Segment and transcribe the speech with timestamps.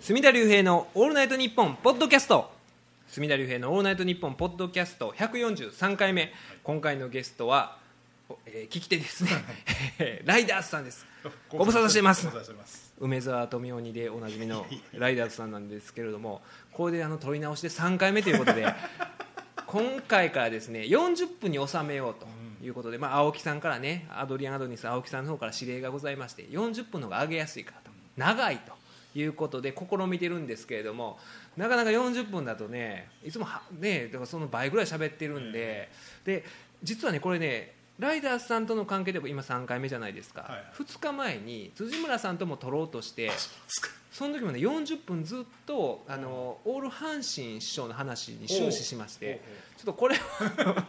[0.00, 2.50] 隅田隆平の「オールナイトニッポン」ポッドキャスト。
[3.08, 6.32] 隅田隆平の「オールナイトニッポン」ポッドキャスト143回目、
[6.62, 7.78] 今回のゲストは、
[8.28, 9.30] おえー聞き手ですね。
[10.24, 11.04] ライダースさんです。
[11.48, 12.28] ご無沙汰してます。
[13.00, 16.42] 梅沢富美鬼でおなじみのライダーズさんなんですけれども
[16.72, 18.66] これであの撮り直しで3回目ということで
[19.66, 22.26] 今回からですね40分に収めようと
[22.64, 27.90] いうことで、まあ、青木さんからねアドリアン・アドニス青木さんの方から指令がございまして40分の方が上げやすいからと。
[28.16, 28.77] 長いと
[29.20, 31.18] いうことで試みてるんですけれども
[31.56, 35.88] なかなか40分だとねいつもはねだからその倍ぐらい喋ってるんで
[36.24, 36.44] で
[36.82, 40.64] 実はねこれねライダースさんとの関係でも今3回目じゃないですか、はいはい。
[40.78, 43.30] 2日前に辻村さんとも撮ろうとして
[44.12, 49.42] その時もね40分ずっとあのオール阪神師匠の話に終始しまして
[49.76, 50.86] ちょっとこれは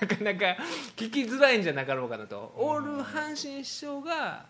[0.00, 0.62] なかなか
[0.96, 2.52] 聞きづらいんじゃなかろうかなと。
[2.56, 4.46] オール阪神師匠が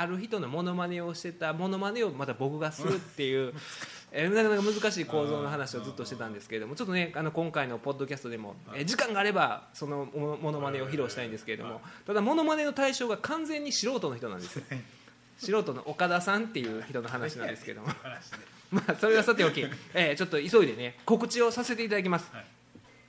[0.00, 3.52] ある人のモノマネをしてたモノマネをまた僕がするっていう。
[4.10, 14.64] えーなかなか難しい構造の話をずっとしてたんですけれどもちょっとねあの今回のポッドキャストでも、えー時間があればそのモモノマネを披露したいんですけれどもただモノマネの対象が完全に素人の人なんですよ。
[15.36, 17.88] 素人の岡田さんっていう人の話なんですけども。
[18.72, 19.60] まあそれはさておき、
[19.92, 22.46] えーちょっと急いでね告知をさせていただきます、はい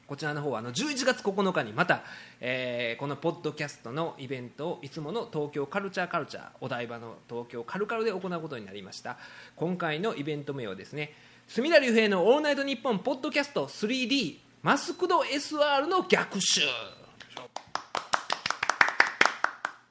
[0.09, 2.01] こちらの方はあの11月9日にまた、
[2.41, 9.17] えーこのポッドキャストのイベントをいつもの東京カルチャーカルチャーお台場の東京カルカルで行うことになりました。
[9.55, 11.13] 今回のイベント名はですね
[11.47, 16.61] 隅田隆平の「オールナイトニッポン」ポッドキャスト 3D マスクド SR の逆襲。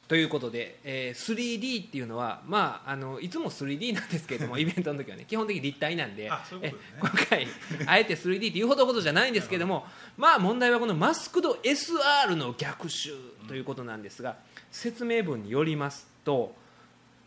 [0.09, 7.48] ということで、えー 3D っていうのは、まあ、あのいつも 3D なんですけれども イベントの時はね基本的に立体なんであそういうことえ今回
[7.87, 13.15] あえて 3D っていうほどほどじゃないんですけれどもまあ問題はこのマスクド SR の逆襲
[13.47, 14.37] ということなんですが、
[14.70, 16.55] 説明文によりますと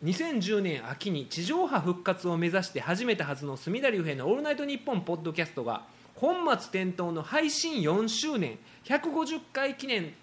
[0.04, 5.84] 2010年秋に地上波復活を目指して始めたはずの隅田隆平の「オールナイトニッポン」ポッドキャストが
[6.16, 10.14] 本末転倒の配信4周年150回記念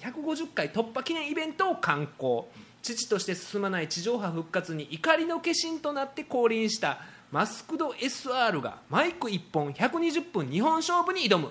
[0.00, 2.48] 150回突破記念イベントを敢行
[2.82, 7.00] 父として進まない地上波復活に怒りの化身となって降臨した
[7.30, 11.50] マスクド SR がマイク1本120分日本勝負に挑む。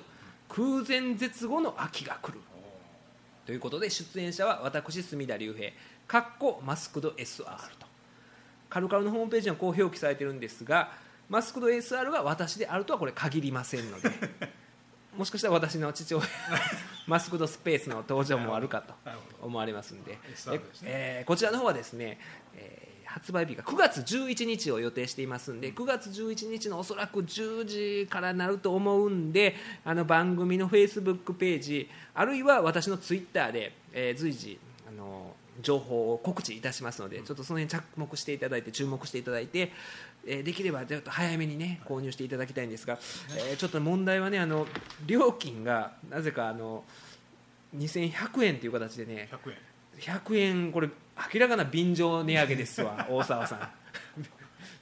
[0.49, 2.39] 空前絶後の秋が来る。
[3.45, 5.71] ということで出演者は私隅田隆平
[6.07, 7.45] かっこマスクド SR
[7.77, 7.85] と。
[8.69, 10.91] カルカルのホームページにはこう表記されてるんですが
[11.29, 14.09] マスクド SR が私であるとはこれ限りませんので。
[15.17, 16.23] もしかしたら私の父親
[17.07, 18.94] マスクドスペースの登場もあるかと
[19.41, 20.17] 思われますんで。
[20.81, 20.89] ね。
[20.89, 22.19] えーこちらの方はですね、
[22.55, 39.72] えー発売日が9月11日を予定していますんで9月11日のおそらく10時からなると思うんであの番組のフェイスブックページあるいは私のツイッターで、えー随時あの情報を告知いたしますのでちょっとその辺着目していただいて注目していただいて、
[40.29, 42.99] えーできればちょっと早めにね購入していただきたいんですが、
[43.49, 44.67] えーちょっと問題はねあの
[45.05, 46.83] 料金がなぜかあの
[47.75, 49.57] 2100円という形でね100円。
[49.99, 50.89] 100円これ
[51.33, 53.69] 明らかな便乗値上げですわ 大沢さん。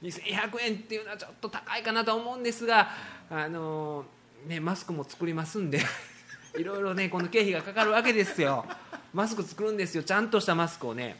[0.04, 2.90] 2100円っていうのはちょっと高いかなと思うんですが
[3.30, 4.04] あの
[4.46, 5.80] ねマスクも作りますんで
[6.58, 8.66] いろいろねこの経費がかかるわけですよ。
[9.14, 10.02] マスク作るんですよ。
[10.02, 11.16] ちゃんとしたマスクをね。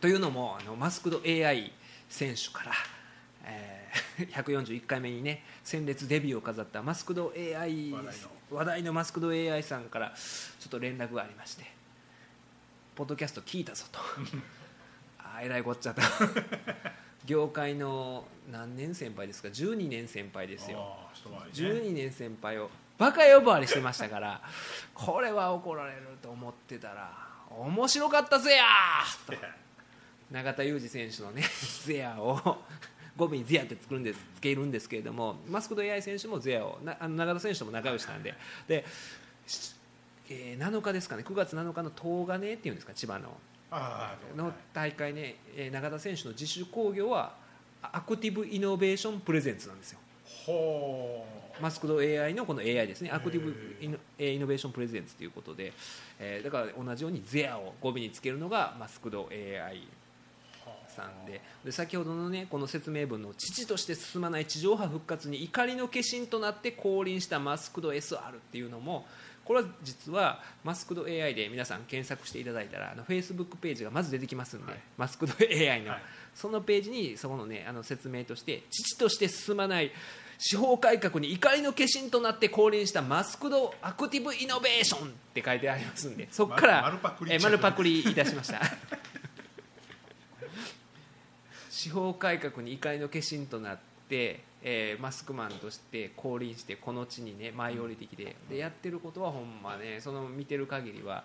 [0.00, 1.72] というのもあのマスクド AI
[2.08, 2.99] 選手から、えー
[4.18, 7.92] 141回目にね鮮烈デビューを飾ったマスクド AI
[8.50, 8.92] 話題の。
[8.92, 11.64] マスクド AI さんからちょっと連絡がありまして
[12.94, 13.98] ポッドキャスト聞いたぞと。
[15.18, 16.02] あーえらいこっちゃと。
[17.26, 20.78] 業界の何年先輩ですか？12年先輩ですよ。
[20.78, 24.42] ああ一回りね12年先輩をバカ呼ばわりしてましたから
[24.94, 27.10] これは怒られると思ってたら
[27.48, 29.60] 面白かったぜやーと。
[30.30, 31.42] 永田裕二選手のね
[31.84, 32.62] ゼアを
[33.20, 38.34] 語尾にゼアって作るんですつけるんですけれどもマスクド AI 選手もゼアをなあの永田選手とも仲良しなんで。
[38.66, 38.84] で、
[39.46, 39.74] し
[40.28, 43.36] えー7日ですかね9月7日の東金っていうんですか千葉の。
[43.72, 47.34] ああの大会ね、えー永田選手の自主興行は
[47.82, 49.98] あアクティブイノベーションプレゼンツなんですよ。
[50.46, 51.26] ほ
[51.58, 51.62] う。
[51.62, 53.10] マスクド AI のこの AI ですね。
[53.10, 55.72] アクティブイノえーイノベーションプレゼンツということで、
[56.18, 59.82] えーだから同じようにゼアを語尾につけるのがマスクド AI
[60.90, 68.20] さんでで先ほどのねこの説明文の父として進まない地上波復活に怒りの化身となって降臨したマスクド SR っ
[68.52, 69.06] ていうのも
[69.44, 74.80] これは実はマスクド AI で皆さん検索していただいたらあの Facebook ページがまず出てきますんで、はい。
[74.96, 76.02] マスクド AI の、はい。
[76.34, 79.90] そのページにそこのねあの説明として父として進まない
[80.38, 86.82] 司法改革に怒りの化身となって降臨したマスクドアクティブイノベーションって書いてありますんでそこから
[87.42, 88.60] 丸パクリいたしました
[91.80, 101.24] 司法改革に怒りの化身となって、えーマスクマンとして降臨してこの地にね舞い降りてきてでやってることはほんまねその見てる限りは、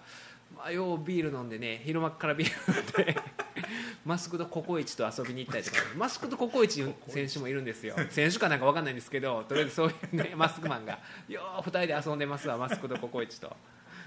[0.55, 3.21] まあ、ようビール飲んでね昼間っからビール飲んで
[4.05, 7.95] マスクとココイチと遊びに行ったりとかマスクとココイチ選手もいるんですよ。
[8.09, 13.53] 選手かなんか分かんないんですけどとりあえずそういうねマスクマンがよう2人で遊んでますわマスクとココイチと。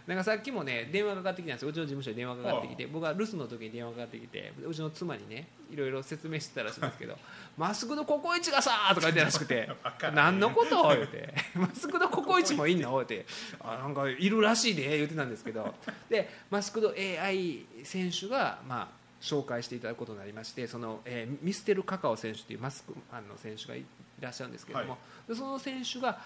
[0.08, 1.68] なんかさっきもね電話がかかってきたんですよ。
[1.68, 2.86] うちの事務所に電話がかかってきて。
[2.86, 4.52] 僕は留守の時に電話がかかってきて。
[4.66, 7.18] うちの妻にねいろいろ説明してたらしいんですけど
[7.58, 9.68] 「マスクのココイチがさ」とか言ってたらしくて
[10.14, 13.26] 「何のこと?」言うて「マスクのココイチもいんの?」って
[13.60, 15.74] 「あなんかいるらしいで」言ってたんですけど。
[16.08, 18.88] でマスクド AI 選手がまあ
[19.20, 23.84] 紹介していただくことになりましてその、えーミステルカカオ選手というマスクマンの選手がい
[24.20, 26.20] らっしゃるんですけれども、はでその選手が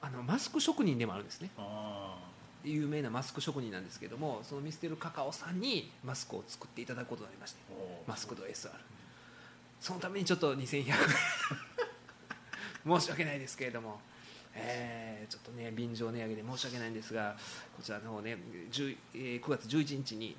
[0.00, 1.50] あのマスク職人でもあるんですね。
[1.58, 2.16] あ
[2.70, 7.58] 有名なマスク職人なんですけどもそのミステルカカオさんにマスクを作っていただくことになりまして
[8.06, 8.70] マスクド SR
[9.80, 10.92] そのためにちょっと2100
[12.86, 14.00] 申し訳ないですけれども、
[14.54, 17.36] えーちょっとね便乗値上げで申し訳ないんですが
[17.76, 18.38] こちらの方ね
[18.70, 20.34] 10えー9月11日に、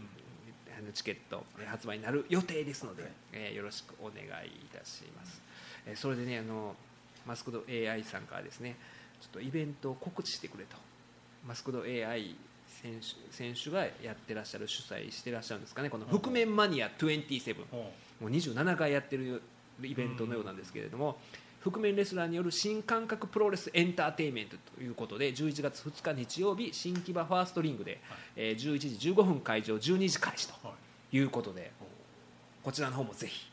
[0.95, 5.41] チケットえー発売になる予定ですので、えーよろしくお願いいたします、
[5.85, 6.75] えーそれでねあの
[7.27, 8.77] マスクド AI さんからですね
[9.21, 10.75] ちょっとイベントを告知してくれと
[11.47, 12.35] マスクド AI
[12.81, 17.77] 選手選手がやってらっしゃる主催してらっしゃるんですかねこの覆面マニア27おー
[18.21, 19.41] もう27回やってる
[19.81, 21.17] イベントのようなんですけれども、
[21.61, 27.99] 覆面レスラーによる新感覚プロレスエンターテインメントということで11月2日日曜日新木場ファーストリングで、
[28.35, 30.73] えー11時15分会場12時開始とは
[31.11, 31.17] い。
[31.17, 31.71] いうことで
[32.63, 33.48] こちらの方もぜひ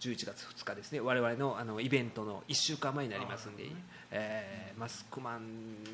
[0.00, 1.00] 11月2日ですね。
[1.00, 3.64] 我々のあのイベントの1週間前になりますんで、
[4.10, 5.42] えーマスクマン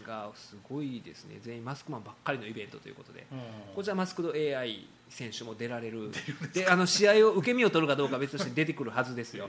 [0.07, 1.39] がすごいですね。
[1.43, 3.27] 全員マスクマンばっかりのイベントということで。
[3.33, 3.75] うん。
[3.75, 6.11] こちらマスクド AI 選手も出られる。
[6.55, 9.49] であの試合を受け身を取るかどうかは別として出てくるはずですよ。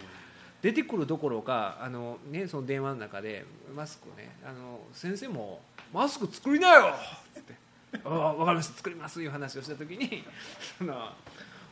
[0.64, 3.46] 出てくるどころかあの、ね、その電話の中で
[3.76, 5.62] マスクをねあの先生も
[5.94, 6.96] マスク作りなよ！
[7.40, 7.54] って
[8.04, 8.78] ああ分かりました。
[8.78, 10.24] 作りますいう話をした時に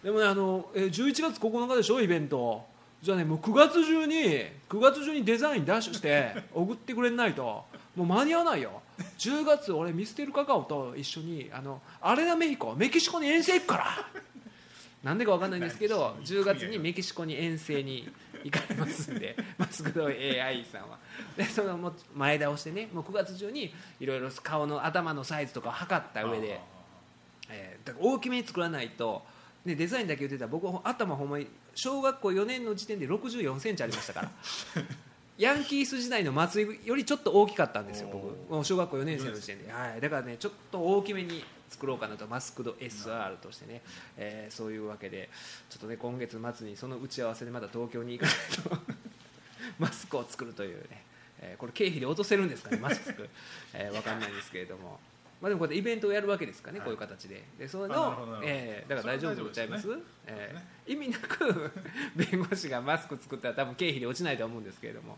[0.04, 2.00] でもねあのえ11月9日でしょ？
[2.00, 2.64] イベント
[3.06, 4.16] じゃあねもう9月中に
[4.68, 7.63] 9月中にデザインダッシュして 送ってくれないと
[7.96, 8.81] もう間に合わないよ。
[9.19, 13.86] 10月俺ミステルカカオと一緒にあのアレナメヒコメキシコに遠征行くから。
[15.04, 18.12] なんでか分かんないんですけど 10月にメキシコに遠征に
[18.44, 20.98] 行かれますんでマスクド AI さんは。
[21.38, 26.60] でそのもう前倒してねもう9月中にいろいろ顔の頭のサイズとかを測った上で
[27.50, 29.24] えー大きめに作らないと、
[29.65, 30.45] ね、デザインだけ言ってた。
[30.45, 34.31] ら僕頭ほんまに小学校4年の時点で6 4センチありましたから。
[35.38, 38.27] ヤンキース時代の松井よりちょっと大きかったんですよ僕。
[38.50, 42.25] もう小学校4年生の時点で、はい、だからねちょっと大きめに作ろうかなと。
[42.27, 43.81] マスクド SR としてね、
[44.15, 45.29] えーそういうわけで。
[45.69, 48.94] ちょっとね今月末にその打ち合わせでまた東京に行かないと。
[49.79, 51.03] マスクを作るというね、
[51.39, 53.27] えーこれ経費で落とせるんですかねマスク、
[53.73, 55.00] えー、分かんないんですけれども。
[55.45, 56.88] まあ、でもこうやってイベントをやるわけですからね、はい。
[56.88, 57.44] こういう形で。
[57.59, 59.88] でそのえーだから大丈夫とちゃいます？
[59.95, 60.01] ね。
[60.25, 61.71] えー意味なく
[62.15, 65.18] 弁護士がマスク作ったら多分経費で落ちないと思うんですけれども、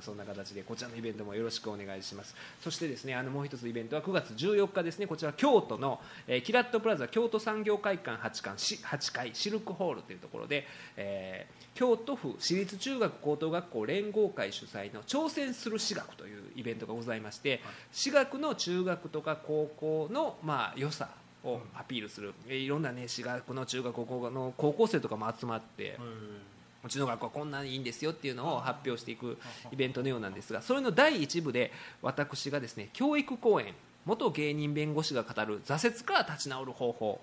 [0.00, 2.34] あ、そんな形でこちらのイベントもよろしくお願いします。
[2.60, 5.06] そしてですねあのもう一つイベントは9月14日ですね。
[5.06, 10.66] こちら京都の、えーキラットプラザ京都産業会館8階し8階シルクホールというところで、
[10.96, 17.60] えー京都府私立中学高等学校連合会主催の挑戦する私学というイベントがございまして、
[17.92, 21.08] 私学の中学とか高校のまあ良さ
[21.44, 26.02] をアピールする、えーいろんなね私学の中学高校の高校生とかも集まって、う
[26.88, 29.38] ちの学校はこんなにいいんですよっていうのを発表していく
[29.70, 31.72] イベントのようなんですがそれの第一部で
[32.02, 33.74] 私がですね教育講演
[34.06, 37.20] 元芸人弁護士が語る挫折から立ち直る方法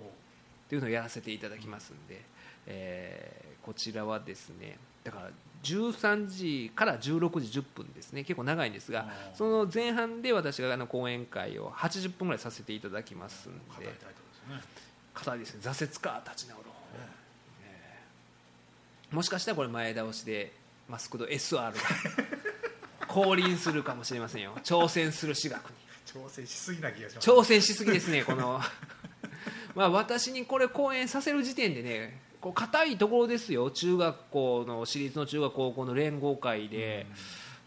[0.70, 2.22] というのをやらせていただきますんで、
[2.68, 5.30] えーこちらはですねだから
[5.62, 13.98] 13時から16時10分ですね結構長いんですがその前半で私があの講演会を80分ぐらいさせていただきますんで語りたいで
[14.34, 14.62] すね。
[15.14, 16.70] 方ですね挫折から立ち直る
[19.12, 20.52] もしかしたらこれ前倒しで
[20.90, 21.74] マスクド SR が
[23.08, 24.54] 降臨するかもしれませんよ。
[24.64, 25.76] 挑戦する私学に。
[26.06, 27.30] 調整しすぎな気がします。
[27.30, 28.60] 挑戦しすぎですねこの。
[29.76, 33.72] まあ私にこれ講演させる時点でねこう硬いところですよ。
[33.72, 37.06] 中学校の私立の中学高校の連合会で、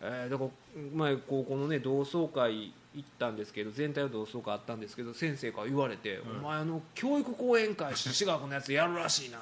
[0.00, 0.50] えーだから
[0.94, 9.38] 前高校のね同窓会行ったんですけど全体の同窓会あったんですけど先生から言われて「お前あの教育講演会私学のやつやるらしいな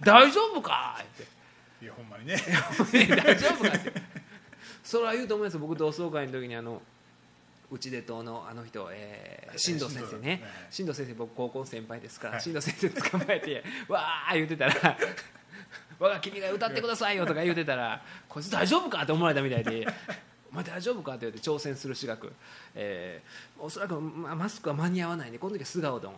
[0.00, 1.26] 大丈夫か?」って。
[1.82, 2.36] いやほんまにね。
[3.16, 3.92] 大丈夫かって。
[4.82, 6.82] それは言うと思います僕同窓会の時にあの
[7.70, 10.42] 内出島のあの人、えー、新藤先生ね。
[10.70, 11.14] 新藤先生。
[11.14, 12.42] 僕高校の先輩ですから、はい。
[12.42, 14.74] 新藤先生捕まえてわー言ってたら
[16.00, 19.02] 我が君が歌ってくださいよとか言うてたらこいつ大丈夫か？
[19.02, 19.86] って思われたみたいで
[20.52, 21.14] お前大丈夫か？
[21.14, 22.32] って言って挑戦する私学、
[22.74, 26.14] えー、おそらく、まあ、マスクは間に合わないんでこの時は素顔でも、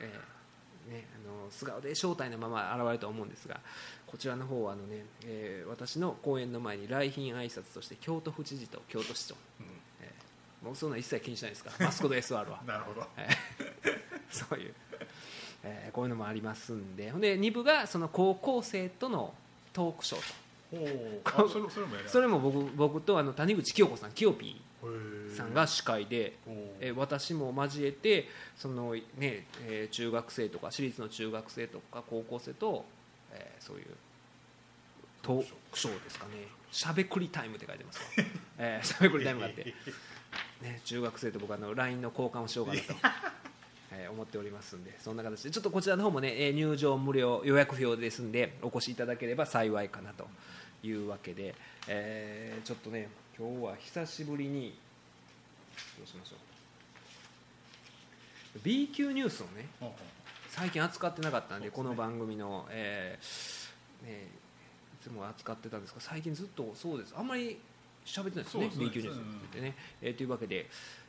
[0.00, 3.58] えーね、あの素顔で正体のまま現れると思うんですが
[4.06, 9.66] こちらの方はあのね、えー、私の講演の前に来賓挨拶として京都府知事と京都市長、うん。
[10.02, 12.60] えー、僕そんな一切気にしないですからマスコド SR は。
[12.68, 13.90] なるほど、えー、
[14.30, 14.74] そういう、
[15.64, 17.10] えー、こういうのもありますんで。
[17.10, 19.34] ほんで2部がその高校生との
[19.72, 20.34] トークショーと。
[20.34, 20.41] お
[20.72, 21.64] それ
[22.06, 26.32] それも僕僕とあの谷口清子さんキヨピーさんが司会で、
[26.80, 32.84] え私も交えてその、ねえー、中学生とか私立の中学生とか高校生と、
[33.32, 33.84] えー、そういう
[35.22, 36.32] トークショーですかね。
[36.70, 38.26] しゃべくりタイムって書いてますわ、
[38.58, 39.74] えー、しゃべくりタイムがあって、
[40.62, 42.94] ね、中学生と僕あの LINE の交換をしようかなと。
[43.94, 45.50] え思っておりますんでそんな形で。
[45.50, 50.26] ちょっとこちらの方もね、え入場無料予約表ですんでお越しいただければ幸いかなと
[50.82, 51.54] いうわけで、
[51.88, 53.08] えー、ちょっとね
[53.38, 54.74] 今日は久しぶりに
[55.98, 56.38] どうしましょう。
[58.62, 59.66] B 級ニュースをね
[60.50, 64.26] 最近扱ってなかったんでこの番組の、えーね、
[65.00, 67.14] いつも扱ってたんですが最近ずっとそうです。
[67.16, 67.58] あんまり
[68.04, 69.20] 喋ってないですね B 級ニュースっ
[69.52, 70.68] てね、えー、というわけで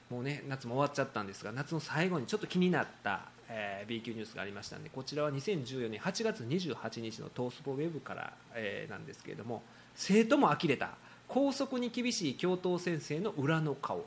[0.09, 9.62] もうね夏も終わっちゃったんですが夏の最後にちょっと気になった、えー、B 級ニュースがありましたのでこちらは2014年8月28日のトースポウェブから、えー、なんですけれども
[9.95, 10.91] 生徒も呆れた。
[11.27, 14.05] 校則に厳しい教頭先生の裏の顔。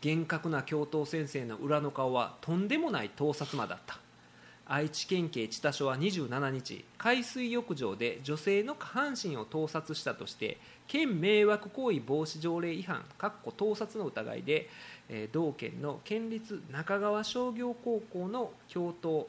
[0.00, 3.98] 厳格な教頭先生の裏の顔はとんでもない盗撮魔だった。
[4.66, 10.56] 愛知県警知多署は27日海水浴場で女性の下半身を盗撮したとして
[10.92, 13.02] 県迷惑行為防止条例違反
[13.56, 14.68] 盗撮の疑いで、
[15.08, 19.26] えー、同県の県立中川商業高校の教頭、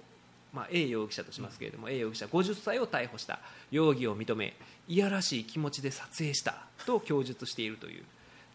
[0.51, 3.39] まあ、A 容疑者としますけれども、うん、A 容疑者50歳を逮捕した
[3.71, 4.55] 容疑を認め
[4.89, 8.03] いやらしい気持ちで撮影したと供述しているという。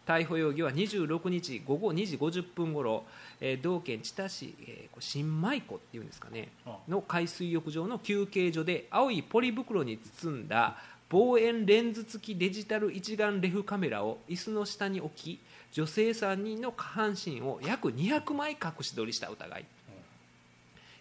[0.05, 3.03] 逮捕容疑は26日午後2時50分ごろ、
[3.39, 6.49] えー、道県知多市、えー、新米湖っていうんですかね
[6.87, 10.77] の海水浴場の休憩所で青いポリ袋に包んだ
[11.09, 15.39] 望遠レンズ付きデジタル一眼レフカメラを椅子の下に置き
[15.71, 19.65] 女性3人の下半身を約200枚隠し撮りした疑い、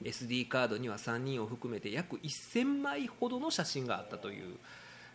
[0.00, 4.57] うん、SD カードには3人を含めて約1000枚ほどの写真があったという。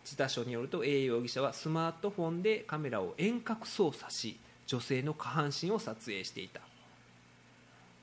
[0.04, 6.62] 知多署によると A 容疑者はスマートフォンでカメラを遠隔操作し女性の下半身を撮影していた。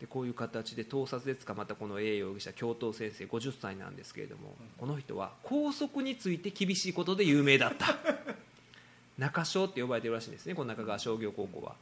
[0.00, 7.98] でこういう形で盗撮で捕まったこの A 容疑者教頭先生50歳なんですけれども、この人は校則について厳しいことで有名だった。
[9.18, 11.74] 中小って呼ばれてるらしいんですねこの中川商業高校は。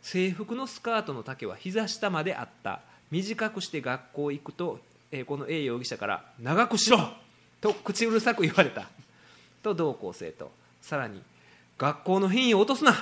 [0.00, 2.80] 制服のスカートの丈は膝下まであった。
[3.10, 4.80] 短くして学校行くと、
[5.10, 6.98] えー、この A 容疑者から「長くしろ!」
[7.60, 8.88] と口うるさく言われた。
[9.62, 10.50] と同校生と。
[10.80, 11.22] さらに
[11.76, 12.92] 「学校の品位を落とすな!」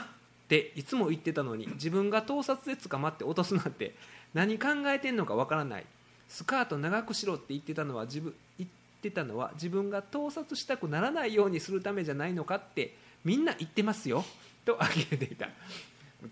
[0.45, 3.95] っていつも言ってたのに自分が盗撮で捕まって落とすなんて
[4.35, 5.87] 何考えてんのかわからない。
[6.29, 14.25] スカート長くしろって言ってたのは自分言ってたのは自分が盗撮したくならないようにするためじゃないのかってみんな言ってますよ。
[14.65, 15.49] と呆れていた。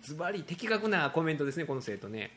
[0.02, 2.30] ズバリ的確なコメントですねこの生徒ね。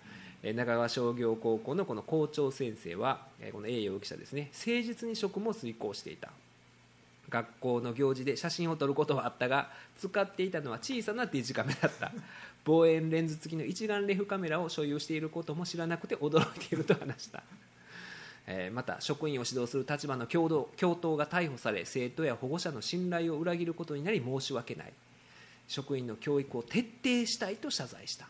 [0.43, 4.51] 中川商業高校のこの校長先生はこの A 容疑者ですね。
[4.53, 6.29] 誠実に職務を遂行していた。
[7.29, 12.11] 学校の行事で写真を撮ることはあったが使っていたのは小さなデジカメだった。
[12.65, 17.43] 望遠レンズ付きの一眼レフカメラを所有していることも知らなくて驚いていると話した、
[18.47, 24.93] え、また職員を指導する立場の教教頭が逮捕され生徒や保護者の信頼を裏切ることになり申し訳ない。
[25.67, 28.27] 職員の教育を徹底したいと謝罪した。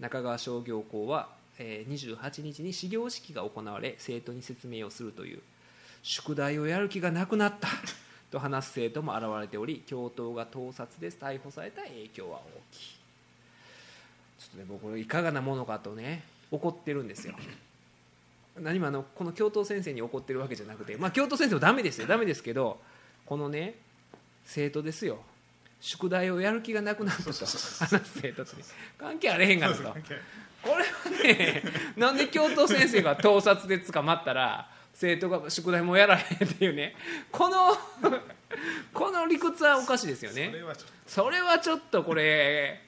[0.00, 5.40] 中川商業校は、えー、28日に始業式が行われ生徒に説明をするという。
[6.02, 7.68] 宿題をやる気がなくなった。
[8.30, 12.42] と話す生徒も現れており教頭が盗撮で逮捕された影響は大
[12.72, 12.80] きい。
[14.38, 17.34] ちょっとね僕いかがなものかとね怒ってるんですよ。
[18.60, 22.06] 何もあのこの教頭先生に怒ってるわけじゃなくてまあ教頭先生もダメですよ。
[22.06, 22.80] ダメですけど
[23.24, 23.74] このね
[24.44, 25.18] 生徒ですよ。
[25.80, 27.32] 宿題をやる気がなくなったと。
[27.32, 27.84] 話す
[28.20, 28.52] 生徒と
[28.98, 29.82] 関係あれへんがなと。
[29.82, 29.90] こ
[30.76, 31.62] れはね
[31.96, 34.68] なんで教頭先生が盗撮で捕まったら
[35.00, 36.92] 生徒が宿題もやらへんっていうね。
[37.30, 37.56] この
[38.92, 40.52] この理屈はおかしいですよね。
[41.06, 42.80] それはちょっとこれ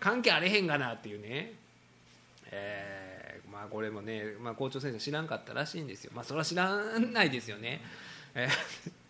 [0.00, 1.52] 関係あれへんがなっていうね。
[2.50, 6.12] えー、まあこれもね、まあ、校長先生知らんかったらしいんですよ。
[6.14, 7.82] まあそれは知らないですよね、
[8.34, 9.06] えー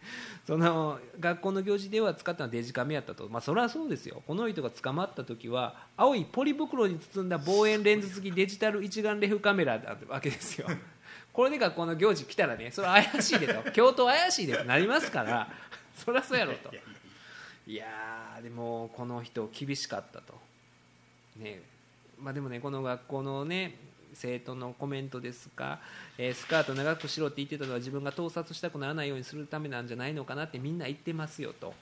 [0.47, 4.23] その学校の行事では使ったのはデジカメやったと、まあ、それはそうですよ。
[4.29, 10.69] この人が捕まった時は青いポリ袋に包んだ望遠レンズ付きデジタル一眼レフカメラだわけですよ。
[11.37, 15.47] これで学校の行事来たらねそれは怪しいでと 教頭怪しいでとなりますから。
[15.95, 16.73] そりゃそうやろと。
[17.67, 20.35] いやでもこの人厳しかったと。
[21.37, 21.61] ね。
[22.19, 23.77] まあでもねこの学校のね
[24.15, 25.79] 生徒のコメントですか、
[26.17, 31.75] えー、スカート長くしろって言ってたのは自分が盗撮したくならないようにするためなんじゃないのかなってみんな言ってますよと。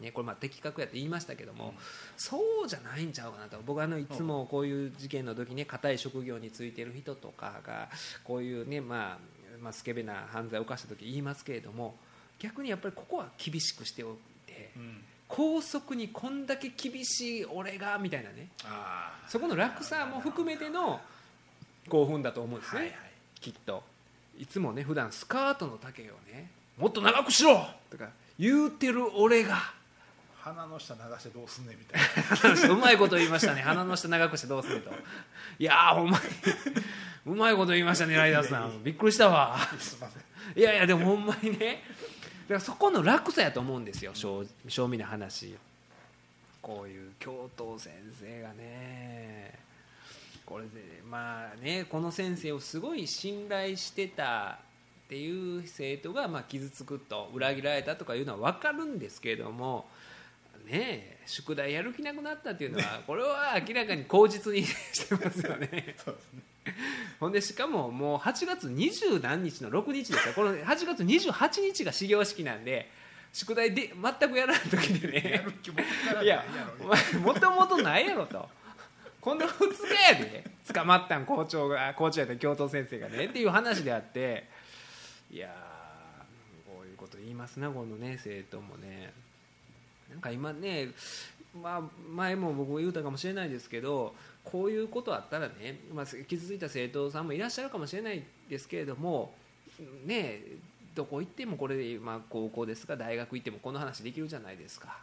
[0.00, 1.72] ね、これまあ的確やって言いましたけども、うん、
[2.16, 3.60] そうじゃないんちゃうかなと。
[3.64, 7.88] 僕はあのいつもこういう事件の時ね固い職業についてる人とかが
[8.24, 9.18] こういうね、まあ、
[9.60, 11.94] まあスケベな犯罪を犯した時言いますけれども
[12.38, 14.16] 逆にやっぱりここは厳しくしておい
[14.46, 18.48] て、うん、校則にこんだけ厳しい俺がみたいなね。
[19.28, 21.00] そこの落差も含めての
[21.88, 22.98] 興奮だと思うんですね、はいはい、
[23.40, 23.82] きっと。
[24.38, 27.66] いつもね普段スカートの丈をねもっと長くしろ。
[27.90, 29.74] とか言うてる俺が
[30.42, 32.00] 鼻の下流してどうすんねんみたい
[32.54, 32.68] な。
[32.72, 33.60] うまいこと言いましたね。
[33.60, 34.90] 鼻の下長くしてどうすんねんと。
[35.58, 36.24] いやほんまに。
[37.26, 38.82] うまいこと言いましたねライダーさん。
[38.82, 39.58] びっくりしたわ。
[40.56, 41.82] いやいやでもほんまにね。
[42.48, 45.56] だからそこの落差やと思うんですよ正正味な話。
[46.62, 49.58] こういう教頭先生がね。
[50.46, 54.58] これでまあねこの先生をすごい信頼してた
[55.06, 59.86] っていう生徒がまあ傷つくと裏切られたとかいうのは分かるんですけれども
[60.70, 65.94] ね宿題やる気なくなったっていうのはこれは明らかに口実にしてますよね。
[66.02, 66.42] そうですね。
[67.18, 72.90] ほんでしかももう8月二十何日の6日ですかこの8月28日が始業式なんで
[73.32, 75.44] 宿題で全くやらない時でね。
[76.22, 76.44] いや
[77.22, 78.48] もともとないやろと。
[79.20, 84.48] この2日やで捕まったん校長が校長やった教頭先生がねっていう話であって
[85.30, 85.54] いや
[86.66, 89.12] こういうこと言いますなこのね生徒もね
[90.10, 90.88] なんか今ね
[91.62, 94.14] まあ前も僕も言うたかもしれないですけど
[94.44, 99.34] こういうことあったらね、まあ、傷ついた生徒さんもいらっしゃるかもしれないですけれども
[100.04, 100.42] ね
[100.94, 104.98] どこ行ってもこれ、まあ、高校ですか大学行ってもこの話できるじゃないですか。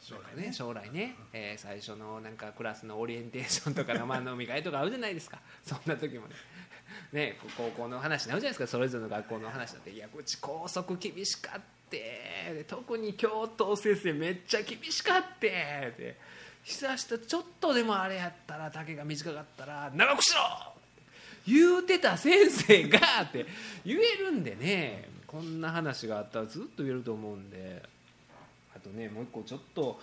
[0.00, 5.40] 将来ね将来ね、えー、最初のなんかクラスのオリエンテーションとか生 飲み会とかあるじゃないですか。
[5.62, 6.34] そんな時もね。
[7.12, 8.66] ね高校の話になるじゃないですか。
[8.66, 9.90] それぞれの学校の話だって。
[9.90, 16.16] いやうち校則厳しかって特に教頭先生めっちゃ厳しかってって
[16.62, 20.72] 久しとちょっとでもあれやったら丈が短かったら長くしろ!
[21.46, 23.46] 言うてた先生が って
[23.84, 25.08] 言えるんでね。
[25.26, 27.82] こんな話があったらずっと言えると思うんで。
[28.74, 30.00] あとねもう一個ちょっと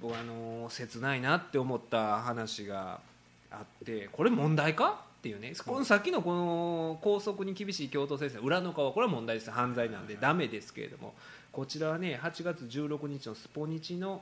[0.00, 3.00] 僕あの切ないなって思った話が
[3.50, 5.04] あってこれ問題か?
[5.22, 9.52] っていうねこのさっきのこの校則に厳しい教頭先生裏の顔これは問題です。
[9.52, 11.14] 犯罪なんでダメですけれども
[11.52, 14.20] こちらはね8月16日のスポニチの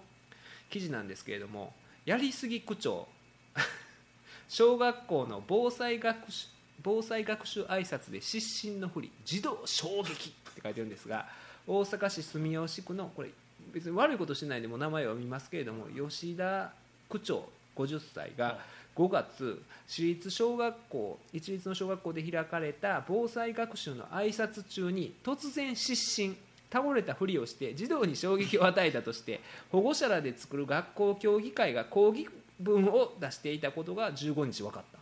[0.69, 1.73] 記事なんですけれども
[2.05, 3.09] やりすぎ区長
[4.51, 6.49] 小学校の防災学習
[6.83, 11.29] 防災学習挨拶で失神のふり児童衝撃って書いてるんですが
[11.67, 13.31] 大阪市住吉区のこれ
[13.73, 16.75] 別に悪いことしてないでも名前を見ますけれども吉田
[17.09, 18.59] 区長50歳が
[18.97, 26.37] 5月私立小学校一律の小学校で開かれた防災学習の挨拶中に突然失神
[26.71, 29.41] 倒れたふりをして児童に衝撃を与えたとして
[29.73, 32.29] 保護者らで作る学校協議会が抗議
[32.61, 35.01] 文を出していたことが15日分かった。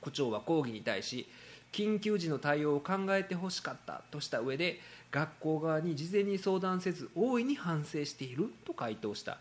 [0.00, 1.26] 区長は抗議に対し
[1.72, 4.80] 緊急時の対応を考えてほしかったとした上で
[5.10, 9.38] 学校側に事前に相談せず大いに反省していると回答した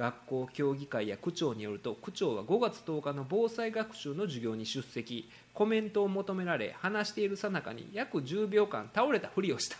[0.00, 5.28] 学校協議会や区長によると区長は5月10日の防災学習の授業に出席。
[5.52, 9.76] コメントを求められ話しているさなかに約10秒間倒れたふりをした。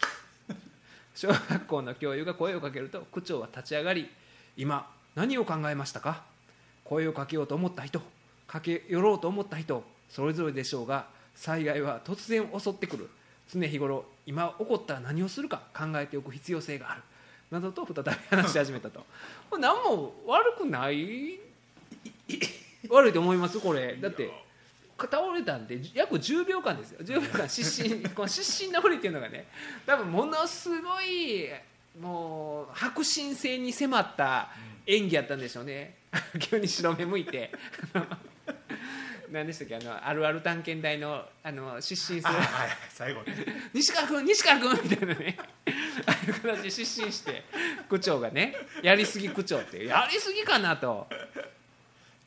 [1.17, 4.11] 小学校の教諭が声をかけると区長は立ち上がり
[4.59, 6.23] 今何を考えましたか？
[6.85, 8.03] 声をかけようと思った人
[8.47, 13.09] 駆け寄ろうと思った人それぞれでしょうが災害は突然襲ってくる。
[13.51, 17.03] 常日頃今起こったら何をするか考えておく必要性がある
[17.51, 19.05] などと再び話し始めたと。
[19.59, 21.41] 何も悪くない？
[22.89, 23.59] 悪いと思います？
[23.61, 23.97] これ。
[23.97, 24.31] だって
[24.99, 27.01] 倒れたんで約10秒間ですよ。
[27.05, 29.47] 10秒間 失神この失神のふりっていうのがね
[29.87, 31.49] 多分ものすごい
[32.01, 34.51] もう迫真性に迫った
[34.87, 35.97] 演技やったんでしょうね。
[36.39, 37.51] 急に白目向いて。
[39.31, 39.77] 何でしたっけ？
[39.77, 43.23] あのあるある探検隊のあの失神する、はい、最後
[43.73, 45.39] 西川君西川君みたいなね
[46.07, 47.45] ああいう形で失神して
[47.89, 51.07] 区長がねやりすぎ区長ってやりすぎかなと。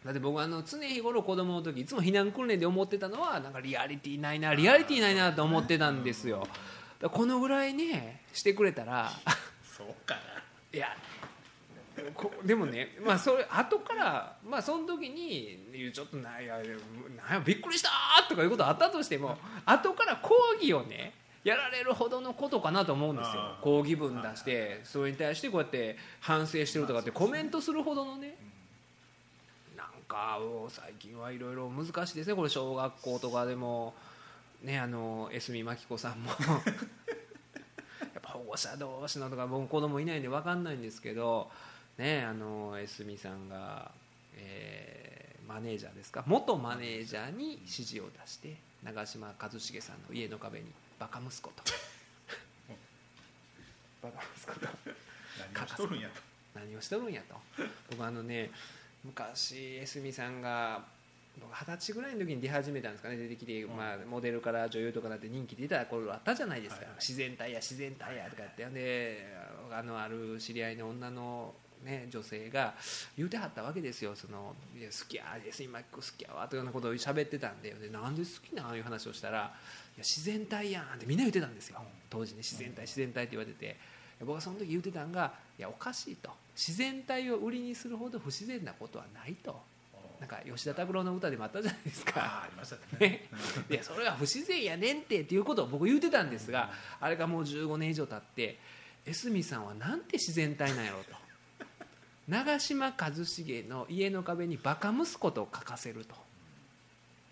[0.04, 6.46] だって僕あの常日頃子供の時いつも避難訓練で思ってたのはなんかリアリティないなリアリティないなと思ってたんですよ。
[7.02, 9.12] このぐらいねしてくれたら
[9.64, 10.22] そうかな。
[10.74, 10.88] いや
[12.16, 16.64] こでもね、まあ、それ後から、まあ、その時にちょっとなんやなん
[17.36, 21.14] やびっくりしたーとかいうことあったとしても後から抗議をね
[21.44, 23.58] やられるほどのことかなと思うんですよ。
[23.62, 28.36] 抗議文出してそれに対してこうやって反省してるとかってコメントするほどのね
[29.76, 33.94] なんか最近はいろいろ難しいですねこれ小学校とかでも。
[34.62, 36.30] ねあの江角真紀子さんも。
[38.00, 41.52] やっぱ保護者同士のとか僕子供いないんで分かんないんですけど
[41.98, 43.92] ねあの江角さんが、
[44.38, 46.24] えーマネージャーですか？
[46.26, 50.72] 元マネージャーに指示を出して長嶋一茂さんの家の壁に
[51.04, 51.64] 「バカ息子」と
[54.02, 54.68] 「バカ息子」と。
[55.54, 56.22] 何をしとるんやと。
[56.56, 57.42] 何をしとるんやと。
[57.90, 58.52] 僕あのね
[59.04, 60.86] 昔江角さんが
[61.38, 68.80] 僕二十歳ぐらいの時に出始めたんですかね出てきて、まあ、モデルから女優とかなって人気出た頃あったじゃないですか、自然体や自然体やとか言って。
[68.80, 69.36] で
[69.72, 72.74] あのある知り合いの女の、ね、女性が
[73.18, 74.16] 言うてはったわけですよ。
[74.16, 77.72] そのいや好きや江角真紀子好きやわというようなことを喋ってたんで。
[77.72, 79.50] でなんで好きなんいう話をしたらいや
[79.98, 81.82] 自然体やんってみんな言ってたんですよ。
[82.10, 83.78] 当時ね自然体自然体って言われてて。
[84.20, 86.30] 僕はその時言ってたんがいやおかしいと。
[86.56, 89.60] 自然体を売りにするほど不自然なことはないと。
[90.20, 92.44] なんか吉田拓郎の歌でもあったじゃないですか。
[92.44, 92.82] ありましたね。
[93.10, 93.28] ね。
[93.70, 98.58] いやそれは不自然やねんってっていうことを僕言うてたんですがあれがもう15年以上経って
[99.06, 101.14] 江角さんはなんて自然体なんやろうと
[102.28, 106.16] 長嶋一茂の家の壁にバカ息子と書かせると。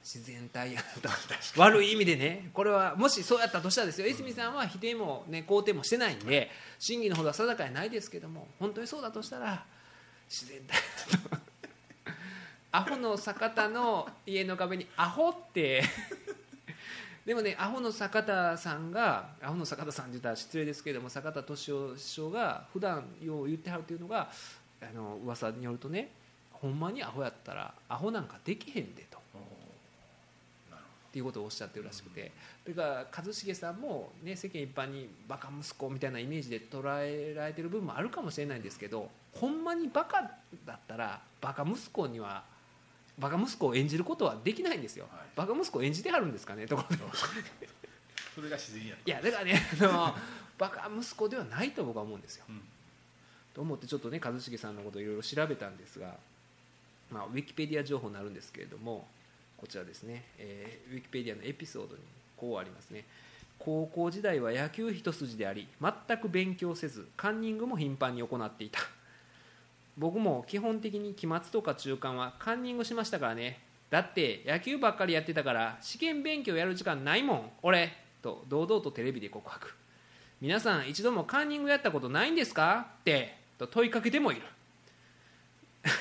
[0.03, 2.49] 自然体やなと悪い意味でね。
[2.53, 4.07] これはもしそうやったとしたらですよ。
[4.07, 6.49] 江角さんは否定も、ね、肯定もしてないんで
[6.79, 9.63] 真偽のほどは定かにないですけども本当にそうだとしたら
[10.27, 10.75] 自然体
[11.11, 11.51] だと。
[12.73, 15.83] アホの坂田の家の壁に「アホ」って。
[17.25, 24.31] でもねアホの坂田さんがアホの坂田さんって言ったら失礼ですけども坂田敏夫師匠が普段よう言ってはるっていうのが
[24.81, 26.11] あの噂によるとね
[26.51, 29.19] ほんまにアホやったらアホなんかできへんでと。
[31.11, 32.31] っていうことをおっしゃってるらしくて。
[32.69, 40.21] だから一茂さんも、ね、世間一般にバカ息子みたいなイメージで捉えられてる部分もあるかもしれないんですけどほんまにバカ
[40.65, 42.43] だったらバカ息子には
[43.19, 45.21] バカ息子を演じることはできないんですよ、はい。
[45.35, 47.03] バカ息子を演じてはるんですかねところで。
[48.33, 49.01] それが自然やと。
[49.05, 50.15] いやだからねあの
[50.57, 52.45] バカ息子ではないと僕は思うんですよ。
[52.47, 52.61] うん
[53.53, 56.15] と思ってちょっとね一茂さんのことをいろいろ調べたんですが、
[57.11, 59.07] まあ、ウィキペディア情報になるんですけれども
[59.57, 62.01] こちらですね、えーウィキペディアのエピソードに
[62.35, 63.05] こうありますね。
[63.59, 68.79] 高校時代は野球一筋であり全く勉強せずカンニングも頻繁に行っていた。
[69.97, 73.59] 僕も基本的に期末とか中間はカンニングしましたからね。
[73.91, 77.51] だって野球ばっかりやってたから試験勉強やる時間ないもん。
[77.61, 77.91] 俺
[78.23, 79.75] と堂々とテレビで告白。
[80.39, 82.87] 皆さん一度もカンニングやったことないんですか？
[83.01, 83.40] って。
[83.61, 84.41] と問いかけてもいる。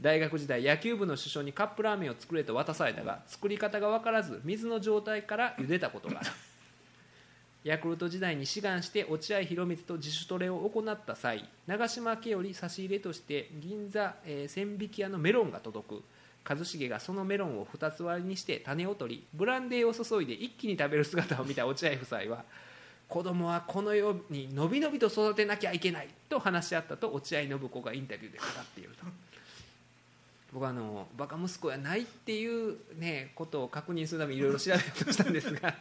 [0.00, 6.30] 大学時代野球部の主将にカップラーメンを作れと渡されたが作り方が分からず水の状態から茹でたことがある。
[7.64, 16.02] ヤクルト時代に志願して落合博満と自主トレを行った際長嶋家より差し入れとして銀座、えー千匹屋のメロンが届く。
[16.44, 22.44] 一茂がそのメロンを2つ割りにして種を取りブランデーを注いで一気に食べる姿を見た落合夫妻は
[23.08, 29.06] 子供はこのようにのびのびと育てなきゃいけないと話し合ったと落合信子がインタビューで語っていると。
[30.52, 35.74] 僕はあのバカ息子やないっていう、ね、ことを確認するためにいろいろ調べようとしたんですが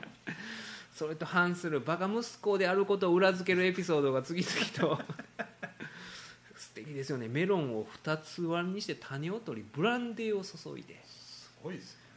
[0.93, 5.01] それと反するバカ息子であることを裏付けるエピソードが次々と。
[6.55, 7.27] 素敵ですよね。
[7.27, 11.03] メロンを2つ割りにして種を取りブランデーを注いで。
[11.05, 12.07] すごいですよ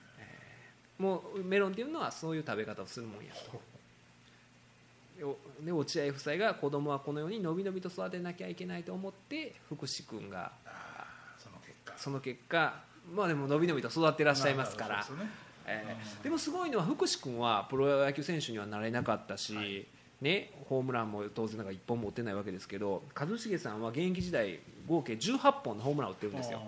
[1.01, 3.61] もうメロンっていうのはそういう食べ方をするもんやと
[5.63, 10.53] で落合夫妻が子供はこのようにのびのびと育てなきゃいけないと思って福士君が
[11.39, 11.95] その結果。
[11.97, 12.75] その結果
[13.15, 15.07] まあでものびのびと育ってらっしゃいますから。
[15.67, 19.87] えーでもすごいのは福士君はプロ野球選手にはなれなかったし、
[20.21, 26.61] ね、ホームランも当然なんか1本も打ってないわけですけど一茂さんは現役時代合計18本のホームランを打ってるんですよ。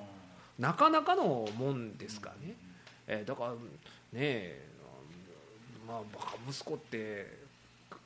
[0.59, 2.55] なかなかのもんですからね、
[3.09, 3.57] えーだからね
[4.13, 4.69] え
[5.89, 7.27] まあバカ息子って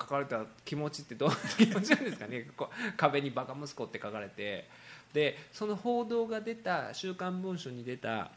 [0.01, 1.33] 書かれた気持ちってどうい
[1.65, 2.49] う気持ちなんですかね。
[2.57, 4.69] こう壁に「バカ息子」って書かれて。
[5.13, 8.31] でその報道が出た「週刊文春」に出た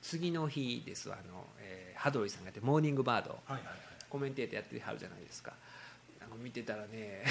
[0.00, 1.18] 次の日ですわ。
[1.18, 3.76] あの、えー、羽鳥さんがやって「モーニングバード」はいはいはい。
[4.08, 5.52] コメンテーターやってはるじゃないですか。
[6.20, 7.24] なんか見てたらね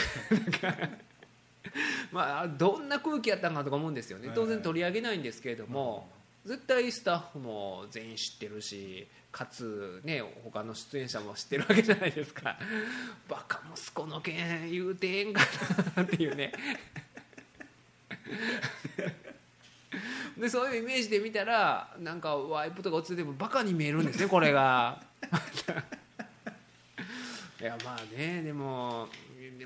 [2.12, 4.32] まあどんな空気やったんかとか思うんですよね。
[4.34, 6.10] 当然取り上げないんですけれども
[6.46, 12.58] 絶対スタッフも全員知ってるしかつね他の出演者も知ってるわけじゃないですか。
[13.30, 15.42] バカ息子の件言うてええんか
[15.96, 16.52] なっていうね。
[20.36, 25.04] でそういうイメージで見たらなんかワイプとか落ちてもバカに見えるんですねこれが。
[27.62, 29.08] いやまあねでも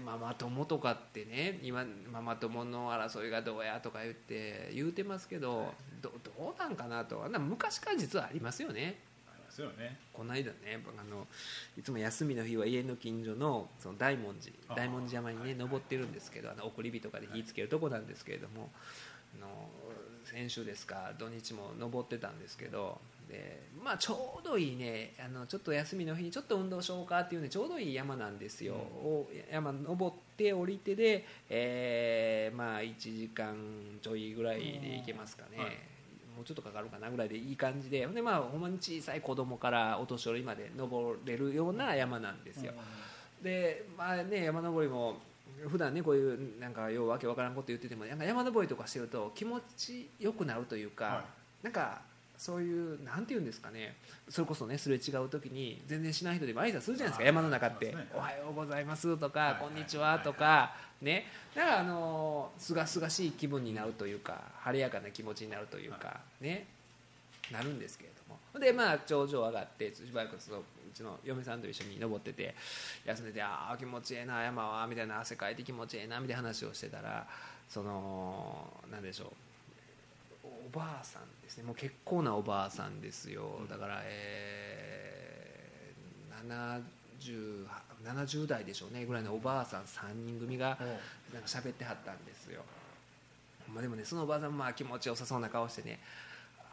[0.04, 7.30] ママ友とかってね今ママ友の争いがどうやとか言って言うてますけどどどうなんかなと。
[7.30, 9.11] な昔から実はありますよね。
[9.52, 9.98] ありますよね。
[10.14, 11.28] この間ねあの
[11.78, 18.70] いつも休みの日は家の近所のその大文字大文字山にね登ってるんですけどあの送り火とかで火つけるとこなんですけれども、
[19.38, 19.48] あの
[20.26, 33.56] 先週ですか土日も登ってたんですけどでまあちょうどいいねあのちょっと休みの日にちょっと運動しようかっていうねちょうどいい山なんですよ、お山登って降りてで、えーまあ1時間
[34.02, 35.91] ちょいぐらいで行けますかね、はい
[36.42, 38.04] もうちょっとかかるかなぐらいでいい感じで。
[38.04, 42.74] ほんでまあほんまに小さい子供からお年寄りまで登れるような山なんですよ、
[43.44, 45.18] でまあね山登りも
[45.68, 51.24] 普段ねこういうなんかようわけわからんこと言っててもなんか山登りとかしてると気持ちよくなるというか、は
[51.62, 52.02] なんか
[52.42, 53.96] そういうなんていうんですかね。
[54.28, 57.24] それこそねすれ違う時に全然しない人でも挨拶するじゃないですか。
[57.24, 57.94] あ山の中って。
[57.94, 61.28] ね「おはようございます」とかはい「こんにちは」とかね。
[61.54, 66.66] だからあのすがすがしい気分になるというか晴れやかな気持ちになるというかね。
[67.52, 68.60] なるんですけれども。
[68.60, 70.64] でまあ頂上上がってしばらくそのう
[70.96, 72.56] ちの嫁さんと一緒に登ってて
[73.06, 77.28] 休んでて「ああ気持ちええな山は」みたいな汗かいて気持ちええなみたいな話をしてたら
[77.70, 79.51] そのなんでしょう
[80.74, 81.64] おばあさんですね。
[81.64, 83.62] もう結構なおばあさんですよ。
[83.70, 87.68] だからえー、70,
[88.06, 90.78] 70代でしょうねぐらいのおばあさん3人組が
[91.34, 92.62] なんか喋ってはったんですよ、
[93.74, 96.00] まあ、でもねそのおばあさんまあ気持ちよさそうな顔してね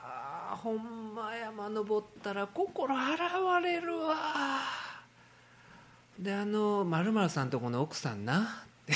[0.00, 4.16] ああほんま山登ったら心洗われるわ
[6.18, 8.94] であのさんとこの奥さんなって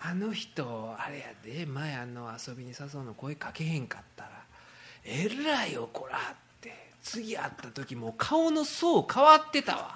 [0.00, 4.30] あの人あれやで前あの遊びに誘うの声かけへんかったら
[5.04, 6.20] えらい怒らっ
[6.60, 9.94] て次会った時もう顔の層変わってたわ。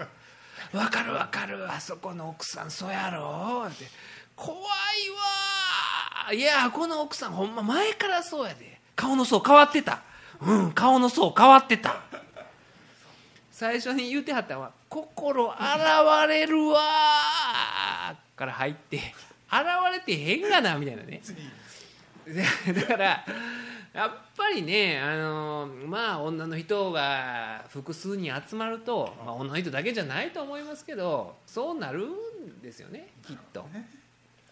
[0.73, 3.67] わかるわかるあそこの奥さんそうやろ？
[3.69, 3.87] って
[4.37, 4.61] 怖い
[6.29, 8.81] わいやこの奥さんほんま前からそうやで。
[8.97, 10.03] 顔の層変わってた。
[10.41, 12.01] うん顔の層変わってた。
[13.51, 19.15] 最初に言うてはったのは「心洗われるわ」から入って
[19.91, 21.21] 「れてへんがな」みたいなね。
[22.75, 23.27] だから
[23.93, 33.09] やっぱりねあのまあ女の人が複数に集まると、まあ、女の人だけじゃないと思いますけどそうなるんですよね。
[33.27, 33.67] きっと。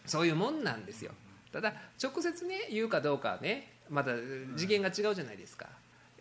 [0.05, 1.13] そういうもんなんですよ。
[1.53, 4.13] ただ直接ね言うかどうかはねまた
[4.57, 5.67] 次元が違うじゃないですか、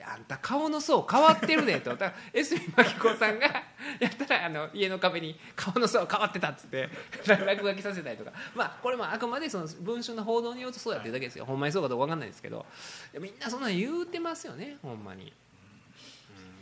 [0.03, 1.91] あんた顔の層変わってるねと。
[1.91, 3.47] だから江角真紀子さんが
[3.99, 6.89] やったらあの家の壁に顔の層変わってたっつって
[7.27, 8.31] 落書きさせたりとか。
[8.55, 11.07] まあこれもあくまでその文春の報道によるとそうやって。
[11.07, 12.65] るだけですよほんまにそうかどうか分かんないですけど。
[13.19, 15.33] みんなそんなの言うてますよねほんまに、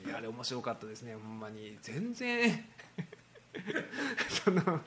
[0.04, 1.78] うん、いやあれ面白かったですねほんまに。
[1.82, 2.66] 全然。
[4.44, 4.82] その現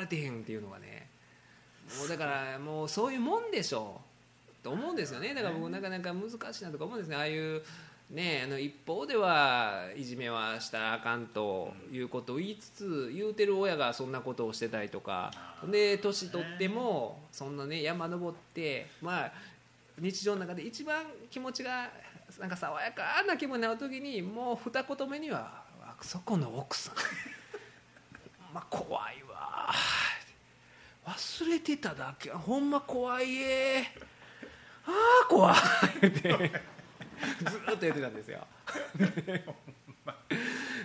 [0.00, 1.08] れてへんっていうのがね。
[1.98, 4.13] もうだからもうそういうもんでしょう
[4.64, 5.34] と思うんですよね。
[5.34, 7.16] だから僕なかなか難しいなとか思うんですね。
[7.16, 7.62] ああいう
[8.10, 15.30] ねあの一方ではいじめはしたらあかんということを言いつつ言うてる親がそんなことをしてたりとか
[15.70, 19.32] で年取ってもそんなね山登ってまあ
[19.98, 21.90] 日常の中で一番気持ちが
[22.40, 26.94] なんか爽やかな気分になる時にもう二言目には「あそこの奥さん。
[28.52, 29.70] まあ怖いわ。
[31.06, 32.30] 忘れてただけ。
[32.30, 33.84] ほんま怖いえ
[34.86, 34.90] あ
[35.24, 35.54] あ怖
[36.02, 36.06] い。
[36.06, 38.46] ってずーっと言ってたんですよ。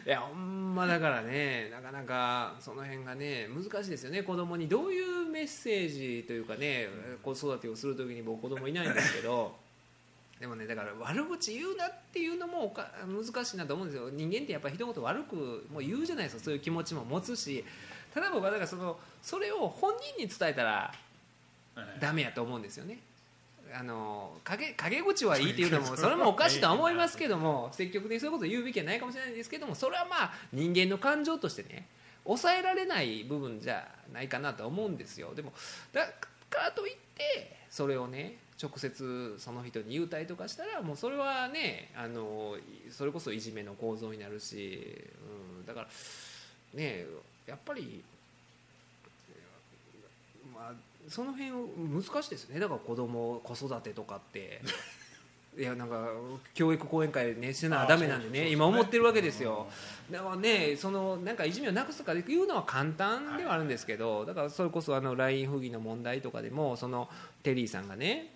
[0.06, 4.24] いやほんまだからねなかなかその辺がね難しいですよね。
[4.24, 6.88] 子供にどういうメッセージというかね
[7.22, 9.56] 子育てをする時に僕子供いないんですけど。
[10.40, 14.10] でもねだから悪口言うなっていうのもおか難しいなと思うんですよ。
[14.10, 16.44] 人間ってやっぱり人のこと悪くもう言うじゃないですか。
[16.44, 17.66] そういう気持ちも持つし。
[18.14, 20.94] ただ僕はだからそのそれを本人に伝えたら
[22.00, 23.00] ダメやと思うんですよね
[23.74, 31.88] あの陰陰口はいいっていうのもそれもおかしいとは思いますけども積極的にそういうことを言うべきはないかもしれないですけどもそれはまあ人間の感情としてね
[32.24, 35.34] 抑えられない部分じゃないかなと思うんですよ。
[35.36, 35.54] でも
[35.94, 36.06] だ
[36.50, 42.58] からといってそれをね直接その人に言うたりとかしたらもうそれはねあの
[42.92, 44.98] それこそいじめの構造になるし、
[45.60, 45.88] うん、だから
[46.74, 47.06] ね
[47.48, 48.04] やっぱり
[50.54, 52.60] まあその辺難しいですよね。
[52.60, 54.62] だから子供子育てとかって。
[55.58, 56.08] いやなんか
[56.54, 59.68] 教育講演会ねしてなダメなんでね今思ってるわけですよ。
[60.10, 67.10] だからねそのなんかいじめをなくすとかいうのは簡単ではあるんですけど、だからそれこそあの LINE 不義の問題とかでもその
[67.44, 68.34] テリーさんがね、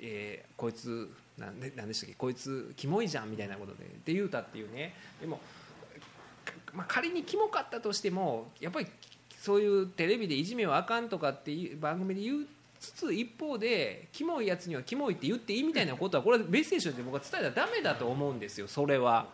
[0.00, 4.94] えー、こいつなんでなんでしたっけこいつキモいじゃんみたいなことでって言うたっていうね。
[5.20, 5.40] でも、
[6.72, 8.86] まあ、仮にキモかったとしてもやっぱり
[9.46, 12.46] そういうテレビでいじめはあかんとかっていう番組で言う
[12.80, 18.66] つつ一方でキモいやつにはキモいって言っていいみたいなことはこれはメッセージとして僕は伝えたらダメだと思うんですよ。
[18.66, 19.28] それは。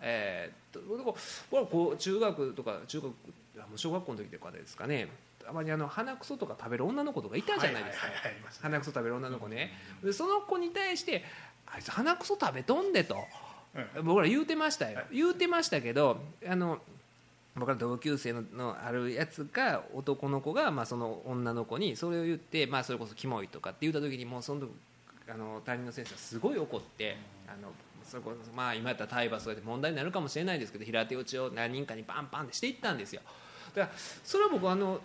[0.00, 1.14] えー、こ
[1.52, 3.12] れはこう中学とか中学
[3.76, 5.08] 小学校の時とかですかね。
[5.44, 8.06] たまにあの鼻くそとか食べる女の子とかいたじゃないですか、
[8.62, 11.24] 鼻くそ食べる女の子ね、でその子に対して
[11.66, 13.16] あいつ鼻くそ食べとんでと、
[14.04, 16.80] 僕ら言うてましたよ、言うてましたけどあの
[17.56, 24.68] 僕ら同級生ののあるやつが男の子が、まあ、その女の子にそれを言って、まあ、それこそキモいとかって言った時にもうその
[25.28, 27.68] あの担任の先生はすごい怒ってあの
[28.04, 33.20] そこまあ今やったら体罰で問題になるかもしれないですけど平手打ちを何人かにバンバンってしていったんですよ
[33.74, 35.00] だからそれは僕あの、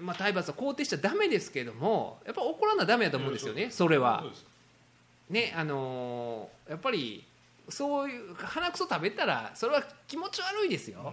[0.00, 4.24] まあ、体罰は肯定しちゃだめですけどもやっぱ怒らなだめやと思うんですよねそれは。
[5.30, 7.24] ねあのやっぱり
[7.68, 11.12] そういう鼻くそ食べたらそれは気持ち悪いですよ。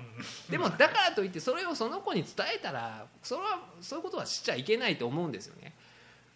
[0.49, 5.73] でもだからといってそれをその子に伝えたらそれはそういうことはしちゃいけないと思うんですよね。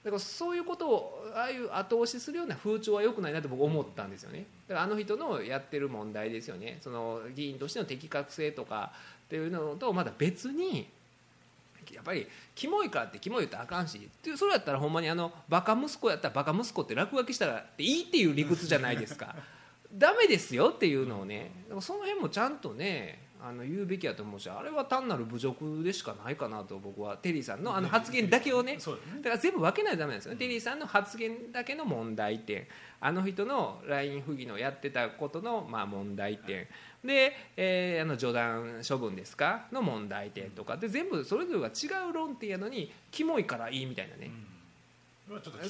[0.03, 4.45] だからそういうことをああいう後押しするような風潮は良くないなと僕思ったんですよね。
[4.67, 6.79] だからあの人のやってる問題ですよね。
[6.81, 8.91] その議員としての適格性とか
[9.25, 10.89] っていうのとまだ別に
[11.93, 19.35] やっぱりキモいからってキモい言ったらあかんしそれやったらほんまにあのバカ息子やったらバカ息子って落書きしたらいいっていう理屈じゃないですか
[19.93, 28.77] ダメですよっていうのをねその辺もちゃんとねあの言うべきやと思うしあれは単なる侮辱でしかないかなと僕はテリーさんのあの発言だけをね
[29.21, 32.67] だから全部分けないとダメなんですよ、テリーさんの発言だけの問題点。
[33.01, 36.67] あの人の LINE 不義のやってたことのまあ問題点。
[37.03, 40.75] で、えー、あの序断処分ですかの問題点とか。
[40.75, 44.31] で全部それぞれが違う論点やのにキモいからいいみたいなね、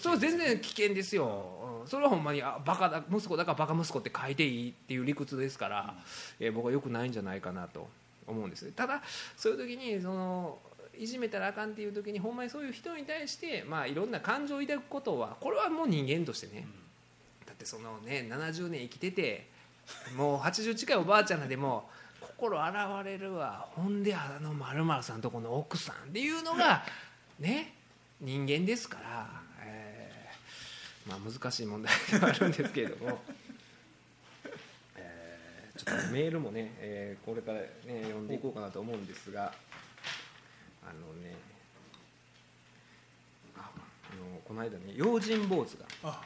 [0.01, 5.93] それ全然危険ですよ、それはほんまにあバカだ息子だからバカ息子って書いていいっていう理屈ですから、
[6.39, 7.87] えー、僕はよくないんじゃないかなと
[8.27, 9.01] 思うんですただ
[9.35, 10.59] そういう時にその
[10.97, 16.67] いじめたらあかんっていう時にほんまにそういう人に対して、まあ、いろんな感情を抱くことはこれはもう人間としてね、
[17.45, 19.47] だってそのね70年生きてて
[20.17, 23.67] もう80近いおばあちゃんでも心洗われるわ。
[23.75, 26.83] ほんであのまるさんとこの奥さんっていうのが
[27.39, 27.73] ね
[28.19, 29.38] 人間ですから
[31.07, 33.21] まあ、難しい問題ではあるんですけれども、
[34.95, 37.67] えー、ちょっとメールもね、えー、これから、ね、
[38.03, 39.53] 読んでいこうかなと思うんですが。
[40.89, 41.35] あのね
[43.55, 43.69] あ
[44.15, 46.19] のこの間ね用心坊主が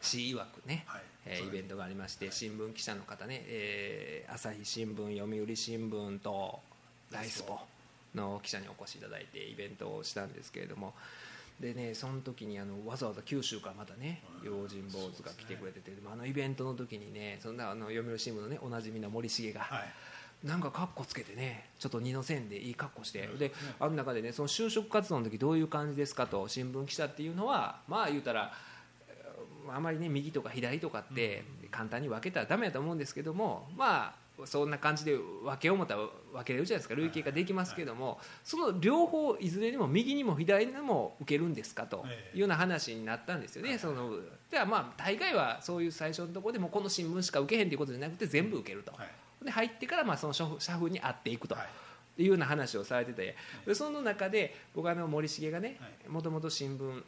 [0.00, 1.02] 市曰くね、はい。
[1.26, 6.60] えー、イベントがありまして新聞記者の方ね、えー、朝日新聞読売新聞と
[7.10, 7.58] ライスポ
[8.14, 10.92] の記者にお越しいただいてイベントをしたんですけれども
[11.60, 19.84] でねその時にあのわざわざ九州からまたね用心坊主が来てくれてて、ね、あのイベントの時にねそんなあの読売新聞のねおなじみの森重が、は
[20.44, 28.52] い、なんかかっこつけてねちょっと二の線でいい格好して、であの中でねその就職活動の時どういう感じですかと新聞記者っていうのはまあ言うたら
[29.72, 36.00] あまりね右とか左とかって簡単に分けたらダメだと思うんですけどもまあそんな感じで分けよう思ったら
[36.32, 36.94] 分けれるじゃないですか。
[36.94, 43.78] 累計ができますけどもその両方いずれにも右にも左にも受けるんですかというような話になったんですよね。
[43.78, 44.10] その
[44.50, 48.92] ではまあ大概はそういう最初のところでもこの新聞しか受けへんということじゃなくて全部受けると。
[49.44, 51.54] で入ってからまあその社風に合っていくと。
[51.54, 51.58] い。
[52.22, 53.36] うような話をされてて。
[53.74, 57.02] その中で僕はあの森重がねもともと新聞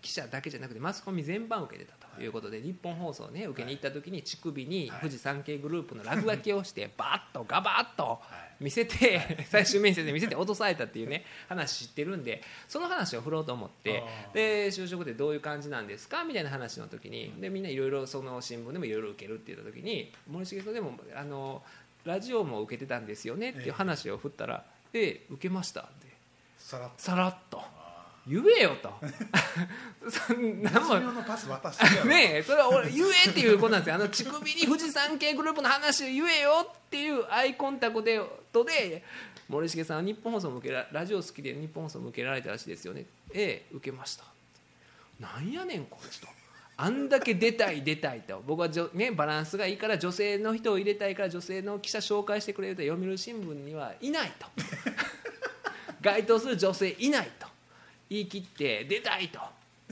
[0.00, 8.20] 記者だけじゃなくてマスコミ全般受けてたということで、日本放送ね受けに行った時に乳首に富士山系グループの落書きをしてバッとガバッと
[8.60, 21.62] 見せて、 最終面接で見せて落とされたっていうね話知ってるんでその話を振ろうと思ってで就職でどういう感じなんですかみたいな話の時にでみんないろいろその新聞でもいろいろ受けるって言った時に森重さんでもあの
[22.04, 24.64] ラジオも受けてたんですよねっていう話を振ったら
[24.94, 26.06] 「ええ受けました」って。
[26.96, 27.75] さらっと。
[28.28, 28.92] 言えよと。
[32.04, 33.94] ねそれは俺言えっていうことなんですよ。
[33.94, 38.02] あの乳首に富士山系グループの話を言えよっていうアイコンタク
[38.52, 39.04] トで
[39.48, 43.06] 森重さんは日本放送向けラジオ好きで日本放送向けられたらしいですよね。
[43.32, 44.24] ええ受けました。
[45.20, 46.26] なんやねんこいつと
[46.78, 48.42] あんだけ出たい出たいと。
[48.46, 54.46] 僕はじょ、ね、バランスがいいから女性の人を入れたいから女性の記者紹介してくれると読売新聞にはいないと。
[56.02, 57.45] 該当する女性いないと
[58.08, 59.40] 言い切って出たいと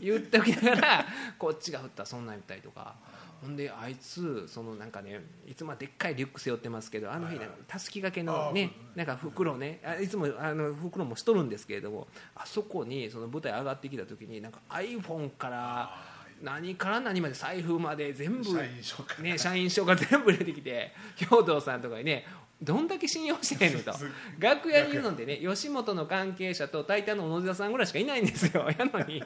[0.00, 1.06] 言っておきながら
[1.38, 2.94] こっちが振ったらそんなん言ったりとか。
[3.42, 15.94] ほんであいつそのなんかねいつもでっかいリュック背負ってますけどあの日ねたすき掛けのねなんか袋ねあいつもあの袋もしとるんですけれどもあそこにその舞台上がってきた時になんか iPhone から
[16.42, 22.24] 何から何まで財布まで全部社員証からね、社員証が全部出てきて兵藤さんとかにね
[22.62, 23.92] どんだけ信用してんのと。
[24.38, 28.68] 楽屋にいるのでね吉本の関係者とタイタンの小野寺さんぐらいしかいないんですよ。
[28.78, 29.22] やのに。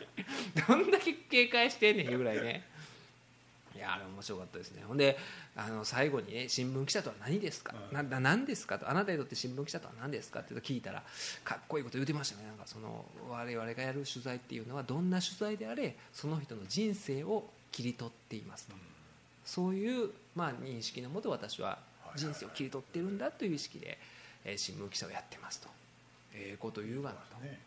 [0.66, 2.66] どんだけ警戒してんねんいうぐらいね。
[3.76, 4.82] いやあれ面白かったですね。
[4.86, 5.16] ほんで
[5.54, 7.96] あの最後にね新聞記者とは何ですか、うん。
[7.96, 8.90] なな何ですかと。
[8.90, 11.04] あなたにとって新聞記者とは何ですかって聞いたら
[11.44, 12.46] かっこいいこと言ってましたね。
[12.46, 18.74] なんかその我々がやる取材っていうのはどんな取材であれその人の人生を切り取っていますと、
[19.44, 21.78] そういう、まあ、認識のもと私は
[22.18, 23.98] 人生を切り取ってるんだという意識で、
[24.44, 25.68] えー新聞記者をやってますと。
[26.34, 27.58] ええこと言うがなと、ね。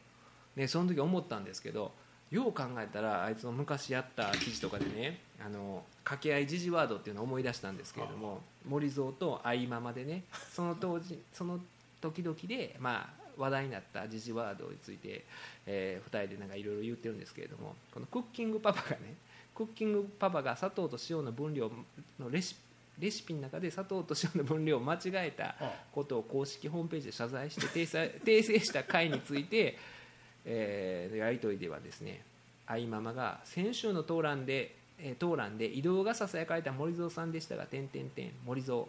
[0.55, 1.91] でその時思ったんですけど
[2.31, 10.23] よう考えたらあいつの昔やった記事とかでねあの掛け合い時事ワードっていうのを思い出したんですけれども森蔵と相ママでね
[10.53, 11.59] その当時 その
[11.99, 15.23] 時々で、まあ、話題になった時事ワードについて、
[15.67, 19.13] え2人でなんかいろいろ言ってるんですけれどもこのクッキングパパがね
[19.53, 21.71] クッキングパパが砂糖と塩の分量
[22.19, 22.55] のレシ
[23.01, 25.55] レシピの中で砂糖と塩の分量を間違えた
[25.91, 29.77] ことを公式ホームページで謝罪して訂正 訂正した回について、
[30.45, 32.23] えーやり取りではですね
[32.67, 38.85] 愛ママが先週の討論で、えー討論で移動がささやかれた森蔵さんでしたが点点点森蔵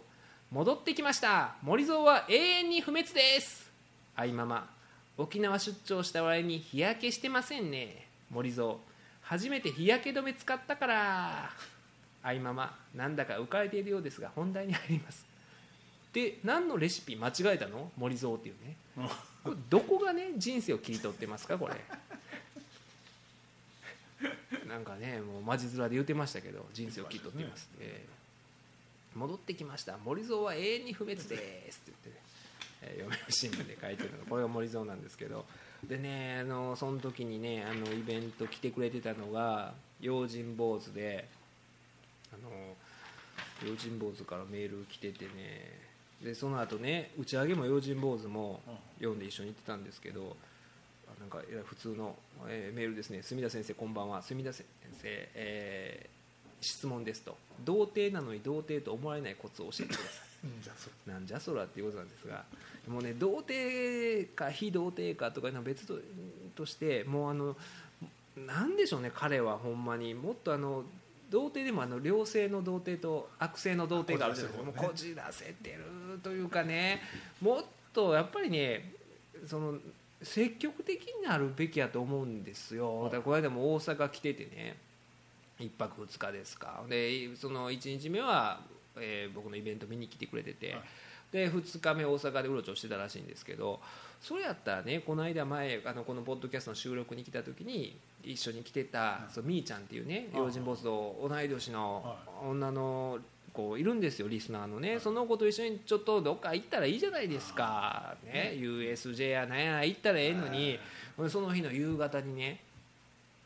[0.51, 1.55] 戻ってきました。
[1.63, 3.71] 森蔵は永遠に不滅です。
[4.15, 4.69] 愛ママ
[5.17, 8.07] 沖縄出張した割に日焼けしてませんね。
[8.29, 8.75] 森蔵
[9.21, 11.49] 初めて日焼け止め使ったから
[12.23, 15.25] 愛ママなんだか浮かれているようですが本題に入ります。
[16.13, 17.91] で何のレシピ間違えたの？
[17.97, 18.77] 森蔵っていうね。
[19.43, 21.57] これどこがね人生を切り取ってますか？
[21.57, 21.75] これ。
[24.67, 29.95] なんかねもうマジ面で言ってましたけど人生を切り取ってます、えー戻ってきました。
[30.03, 32.15] 森蔵は永遠に不滅ですって言ってね、
[32.81, 34.17] えー読売新聞で書いてるの。
[34.19, 35.45] がこれが森蔵なんですけど。
[35.87, 41.27] でねあのその時にねあのイベント来てくれてたのが用心坊主で
[42.33, 42.75] あの
[43.69, 45.93] 用心坊主からメール来ててね。
[46.23, 48.61] でその後ね打ち上げも用心坊主も
[48.97, 50.37] 読んで一緒に行ってたんですけど
[51.05, 52.15] あなんかえらい普通の、
[52.47, 53.21] えーメールですね。
[53.21, 54.21] 墨田先生こんばんは。
[54.21, 56.13] 墨田先生、えー
[56.63, 57.35] 質問ですと。
[57.65, 60.47] 童貞なのに童貞と思われないコツを教えてください。
[60.47, 61.13] うんじゃあそれ。
[61.13, 62.45] なんじゃそらっていうことなんですが
[62.87, 65.99] もうね童貞か非童貞かとかいうのは別と
[66.55, 67.57] としてもうあの
[68.37, 70.13] なんでしょうね彼はほんまに。
[70.13, 70.85] もっとあの
[71.33, 74.65] 童貞でもあの良性の童貞と悪性の童貞があるじゃないですか。
[74.65, 77.01] もうここじらせてるというかね
[77.41, 78.93] もっとやっぱりね
[79.47, 79.79] その
[80.21, 83.05] 積極的になるべきやと思うんですよ。
[83.05, 84.77] だからこの間も大阪来ててね
[85.59, 86.83] 1泊2日ですか。
[86.87, 88.61] でその1日目は、
[88.95, 90.81] えー僕のイベント見に来てくれてて、はい
[91.33, 93.81] で2日目大阪でうろちょろしてたらしいんですけど
[94.21, 102.15] それやったらねこの間前あのこのポッドキャストの収録に来た時に一緒に来てた、そうみーちゃんっていうねあ用心ボスと同い年のは
[102.47, 103.17] 女の
[103.51, 110.79] 子いるんですよリスナーのね、その子と一緒にちょっとどっか行ったらいいじゃないですか、ね、USJ やなんや行ったらええのに、
[111.27, 112.61] その日の夕方にね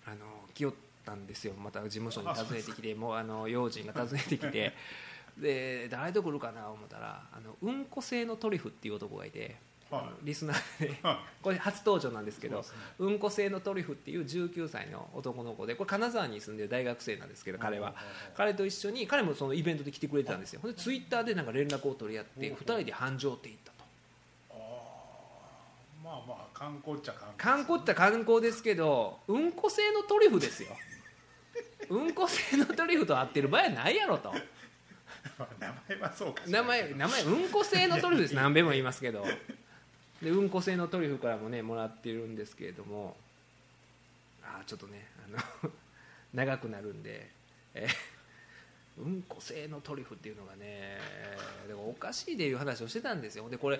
[0.05, 0.17] あの
[0.53, 0.73] 来よっ
[1.05, 1.53] たんですよ。
[1.57, 4.73] また事務所に訪ねてきてもうあの用心が訪ねてきて
[5.41, 6.69] で誰と来るかな？
[6.69, 9.55] 思ったらあのうんこ性のトリュフっていう男がいて、
[9.91, 10.25] はい。
[10.25, 10.99] リスナーで。
[11.03, 13.13] はこれ初登場なんですけどそうね。
[13.13, 17.93] うんこ性のトリュフっていう19歳の男の子でこれ金沢に住んでる大学生なんですけど彼は。
[18.35, 20.59] 彼と一緒に彼もそのイベントで来てくれてたんですよ。
[20.61, 23.77] ほんでツイッターでなんか連絡を取り合っておう2人で繁盛って行ったと。
[24.51, 26.03] あー。
[26.03, 30.69] まあまあ観光っちゃ観光観光って観光ですけどうんこ性のトリュフですよ。
[31.89, 34.33] うんこ性のトリュフと合ってる場合はないやろと
[35.59, 38.35] 名前はそうか名前名前うんこ性のトリュフです。
[38.35, 39.25] 何べも言いますけど。
[40.21, 43.15] でうんこ性のトリュフからもねもらってるんですけれども。
[44.43, 45.71] あーちょっとねあの
[46.33, 47.29] 長くなるんで、
[47.73, 48.17] えー
[48.99, 50.97] うんこ性のトリュフっていうのがね
[51.67, 53.47] でもおかしいでいう話をしてたんですよ。
[53.47, 53.79] でこれ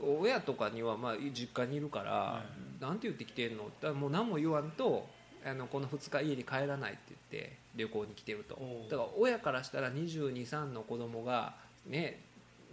[0.00, 2.44] 親とかにはまあ実家にいるから、は
[2.80, 3.64] いなんて言ってきてんの？
[3.64, 5.08] って言ったらもう何も言わんと
[5.46, 8.58] あのこの2日家に帰らないって言って旅行に来てると。
[8.90, 11.54] だから親からしたら2 2 3の子供が
[11.86, 12.20] ね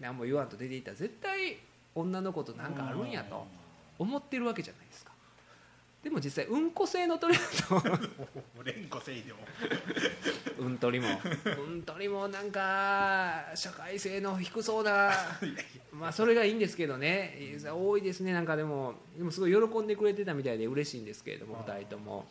[0.01, 1.57] 何も言わんと出ていったら絶対
[1.93, 3.45] 女の子と何かあるんやと
[3.99, 5.13] 思ってるわけじゃないですか。
[6.03, 7.75] でも実際うんこ性のトリュフと
[10.59, 11.07] うんとりも。
[11.69, 15.11] うんとりもなんか社会性の低そうな。
[15.93, 17.55] まあそれがいいんですけどね。
[17.71, 18.33] 多いですね。
[18.33, 22.25] なんかでもでもすごい喜んでくれてたみたいで嬉しいんですけれどもあー2人とも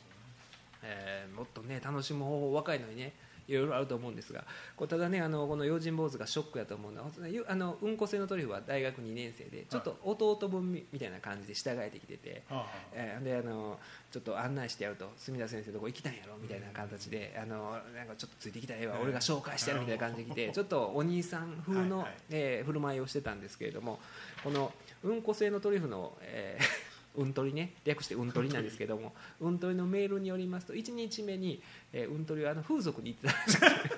[0.83, 3.13] えーもっとね楽しむ方法若いのにね
[3.49, 4.45] いろいろあると思うんですが
[4.77, 12.69] こうただねあのこの用心坊主がショックやと思うのはゆあのうんこ性のトリュフは大学2年生でちょっと弟分みみたいな感じで従えてきてて、はあはあ。
[12.93, 13.81] えーであの
[14.13, 16.37] ちょっと案内してやると住田先生どこ行きたんやろ？
[16.41, 22.15] みたいな形で、あのなんかちょっとついてきたらええわ、うん俺が紹介してやるみたいな感じで来てちょっとお兄さん風の、はいはい。
[22.31, 23.99] えー振る舞いをしてたんですけれども
[24.45, 24.71] この
[25.03, 33.93] うんこ性のトリュフの、えーうんとりね略してうんとりなんですけどもうんとりのメールによりますと1日目に、えーうんとりはあの風俗に行ってたらしくて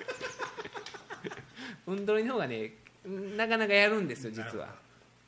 [1.87, 2.73] うんとりの方がね
[3.37, 4.67] なかなかやるんですよ実は。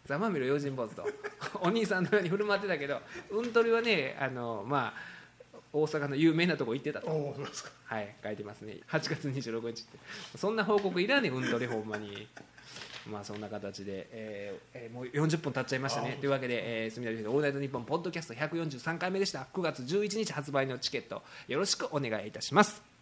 [0.05, 1.05] ざまみろ用心坊主と。
[1.61, 5.17] お兄さんのように振る舞ってたけどうんとりはねあのまあ
[5.73, 7.07] 大阪の有名なとこ行ってたと。
[7.85, 8.77] はい書いてますね。
[8.89, 9.97] 8月26日って。
[10.37, 12.27] そんな報告いらねえうんとりほんまに
[13.07, 16.15] まあそんな形で、えーえーもう40分経っちゃいましたね。
[16.17, 19.47] あというわけで、えー、住田理のオールナイトニッポン」ポッドキャスト143回目でした。
[19.53, 22.96] 9月11日発売のチケットよろしくお願いいたします